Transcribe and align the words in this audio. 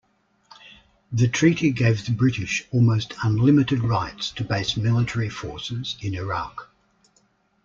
The 1.11 1.27
treaty 1.27 1.69
gave 1.69 2.03
the 2.07 2.11
British 2.11 2.67
almost 2.71 3.13
unlimited 3.23 3.81
rights 3.83 4.31
to 4.31 4.43
base 4.43 4.75
military 4.75 5.29
forces 5.29 5.95
in 6.01 6.15
Iraq. 6.15 6.71